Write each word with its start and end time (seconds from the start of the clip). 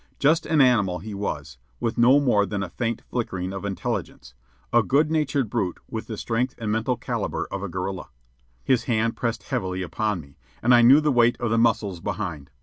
Just 0.17 0.47
an 0.47 0.61
animal 0.61 0.97
he 0.97 1.13
was, 1.13 1.59
with 1.79 1.95
no 1.95 2.19
more 2.19 2.47
than 2.47 2.63
a 2.63 2.69
faint 2.69 3.03
flickering 3.11 3.53
of 3.53 3.63
intelligence, 3.63 4.33
a 4.73 4.81
good 4.81 5.11
natured 5.11 5.47
brute 5.47 5.79
with 5.87 6.07
the 6.07 6.17
strength 6.17 6.55
and 6.57 6.71
mental 6.71 6.97
caliber 6.97 7.45
of 7.51 7.61
a 7.61 7.69
gorilla. 7.69 8.09
His 8.63 8.85
hand 8.85 9.15
pressed 9.15 9.43
heavily 9.43 9.83
upon 9.83 10.19
me, 10.19 10.39
and 10.63 10.73
I 10.73 10.81
knew 10.81 11.01
the 11.01 11.11
weight 11.11 11.39
of 11.39 11.51
the 11.51 11.59
muscles 11.59 11.99
behind. 11.99 12.49